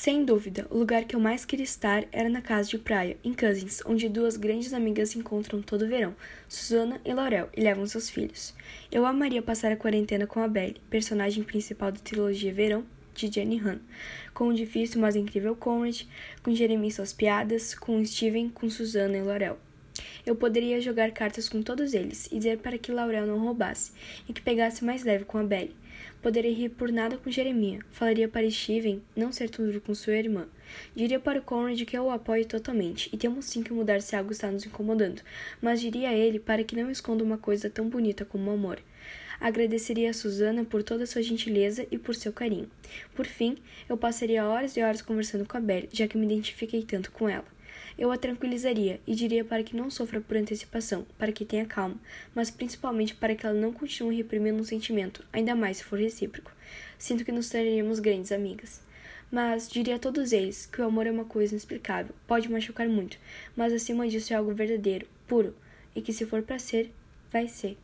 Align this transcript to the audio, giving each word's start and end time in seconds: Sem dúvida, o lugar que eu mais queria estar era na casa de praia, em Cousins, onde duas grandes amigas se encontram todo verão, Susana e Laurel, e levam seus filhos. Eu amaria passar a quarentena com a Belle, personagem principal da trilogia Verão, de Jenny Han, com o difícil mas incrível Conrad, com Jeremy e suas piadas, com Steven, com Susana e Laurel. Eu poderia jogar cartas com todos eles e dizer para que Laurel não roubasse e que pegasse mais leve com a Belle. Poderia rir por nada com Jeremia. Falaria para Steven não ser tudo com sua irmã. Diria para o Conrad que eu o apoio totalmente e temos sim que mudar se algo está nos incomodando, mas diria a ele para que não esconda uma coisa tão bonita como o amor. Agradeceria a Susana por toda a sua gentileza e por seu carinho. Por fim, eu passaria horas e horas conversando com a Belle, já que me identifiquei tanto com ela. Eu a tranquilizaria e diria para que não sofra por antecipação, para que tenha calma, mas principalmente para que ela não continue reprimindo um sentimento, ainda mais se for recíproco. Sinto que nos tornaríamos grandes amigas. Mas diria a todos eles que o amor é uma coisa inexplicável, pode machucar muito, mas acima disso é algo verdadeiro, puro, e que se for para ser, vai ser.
Sem 0.00 0.24
dúvida, 0.24 0.64
o 0.70 0.78
lugar 0.78 1.06
que 1.06 1.16
eu 1.16 1.18
mais 1.18 1.44
queria 1.44 1.64
estar 1.64 2.04
era 2.12 2.28
na 2.28 2.40
casa 2.40 2.68
de 2.68 2.78
praia, 2.78 3.16
em 3.24 3.34
Cousins, 3.34 3.82
onde 3.84 4.08
duas 4.08 4.36
grandes 4.36 4.72
amigas 4.72 5.08
se 5.08 5.18
encontram 5.18 5.60
todo 5.60 5.88
verão, 5.88 6.14
Susana 6.48 7.00
e 7.04 7.12
Laurel, 7.12 7.48
e 7.52 7.60
levam 7.60 7.84
seus 7.84 8.08
filhos. 8.08 8.54
Eu 8.92 9.04
amaria 9.04 9.42
passar 9.42 9.72
a 9.72 9.76
quarentena 9.76 10.24
com 10.24 10.38
a 10.38 10.46
Belle, 10.46 10.80
personagem 10.88 11.42
principal 11.42 11.90
da 11.90 11.98
trilogia 11.98 12.54
Verão, 12.54 12.86
de 13.12 13.26
Jenny 13.26 13.58
Han, 13.58 13.80
com 14.32 14.46
o 14.46 14.54
difícil 14.54 15.00
mas 15.00 15.16
incrível 15.16 15.56
Conrad, 15.56 16.02
com 16.44 16.54
Jeremy 16.54 16.86
e 16.86 16.92
suas 16.92 17.12
piadas, 17.12 17.74
com 17.74 18.04
Steven, 18.04 18.50
com 18.50 18.70
Susana 18.70 19.16
e 19.16 19.22
Laurel. 19.22 19.58
Eu 20.28 20.36
poderia 20.36 20.78
jogar 20.78 21.10
cartas 21.12 21.48
com 21.48 21.62
todos 21.62 21.94
eles 21.94 22.26
e 22.30 22.36
dizer 22.36 22.58
para 22.58 22.76
que 22.76 22.92
Laurel 22.92 23.26
não 23.26 23.38
roubasse 23.38 23.92
e 24.28 24.32
que 24.34 24.42
pegasse 24.42 24.84
mais 24.84 25.02
leve 25.02 25.24
com 25.24 25.38
a 25.38 25.42
Belle. 25.42 25.74
Poderia 26.20 26.52
rir 26.52 26.68
por 26.68 26.92
nada 26.92 27.16
com 27.16 27.30
Jeremia. 27.30 27.78
Falaria 27.90 28.28
para 28.28 28.50
Steven 28.50 29.02
não 29.16 29.32
ser 29.32 29.48
tudo 29.48 29.80
com 29.80 29.94
sua 29.94 30.18
irmã. 30.18 30.46
Diria 30.94 31.18
para 31.18 31.38
o 31.38 31.42
Conrad 31.42 31.82
que 31.82 31.96
eu 31.96 32.04
o 32.04 32.10
apoio 32.10 32.44
totalmente 32.44 33.08
e 33.10 33.16
temos 33.16 33.46
sim 33.46 33.62
que 33.62 33.72
mudar 33.72 34.02
se 34.02 34.14
algo 34.14 34.30
está 34.30 34.50
nos 34.50 34.66
incomodando, 34.66 35.22
mas 35.62 35.80
diria 35.80 36.10
a 36.10 36.14
ele 36.14 36.38
para 36.38 36.62
que 36.62 36.76
não 36.76 36.90
esconda 36.90 37.24
uma 37.24 37.38
coisa 37.38 37.70
tão 37.70 37.88
bonita 37.88 38.22
como 38.22 38.50
o 38.50 38.54
amor. 38.54 38.82
Agradeceria 39.40 40.10
a 40.10 40.12
Susana 40.12 40.62
por 40.62 40.82
toda 40.82 41.04
a 41.04 41.06
sua 41.06 41.22
gentileza 41.22 41.86
e 41.90 41.96
por 41.96 42.14
seu 42.14 42.34
carinho. 42.34 42.70
Por 43.14 43.24
fim, 43.24 43.56
eu 43.88 43.96
passaria 43.96 44.44
horas 44.44 44.76
e 44.76 44.82
horas 44.82 45.00
conversando 45.00 45.46
com 45.46 45.56
a 45.56 45.60
Belle, 45.60 45.88
já 45.90 46.06
que 46.06 46.18
me 46.18 46.26
identifiquei 46.26 46.82
tanto 46.82 47.10
com 47.10 47.30
ela. 47.30 47.46
Eu 47.98 48.12
a 48.12 48.16
tranquilizaria 48.16 49.00
e 49.04 49.14
diria 49.14 49.44
para 49.44 49.64
que 49.64 49.74
não 49.74 49.90
sofra 49.90 50.20
por 50.20 50.36
antecipação, 50.36 51.04
para 51.18 51.32
que 51.32 51.44
tenha 51.44 51.66
calma, 51.66 51.96
mas 52.32 52.48
principalmente 52.48 53.12
para 53.14 53.34
que 53.34 53.44
ela 53.44 53.58
não 53.58 53.72
continue 53.72 54.16
reprimindo 54.16 54.60
um 54.60 54.64
sentimento, 54.64 55.24
ainda 55.32 55.56
mais 55.56 55.78
se 55.78 55.84
for 55.84 55.98
recíproco. 55.98 56.52
Sinto 56.96 57.24
que 57.24 57.32
nos 57.32 57.50
tornaríamos 57.50 57.98
grandes 57.98 58.30
amigas. 58.30 58.80
Mas 59.32 59.68
diria 59.68 59.96
a 59.96 59.98
todos 59.98 60.32
eles 60.32 60.64
que 60.64 60.80
o 60.80 60.84
amor 60.84 61.08
é 61.08 61.10
uma 61.10 61.24
coisa 61.24 61.52
inexplicável, 61.52 62.14
pode 62.26 62.50
machucar 62.50 62.88
muito, 62.88 63.18
mas 63.56 63.72
acima 63.72 64.08
disso 64.08 64.32
é 64.32 64.36
algo 64.36 64.54
verdadeiro, 64.54 65.06
puro, 65.26 65.54
e 65.94 66.00
que 66.00 66.12
se 66.12 66.24
for 66.24 66.42
para 66.42 66.58
ser, 66.58 66.92
vai 67.30 67.48
ser. 67.48 67.76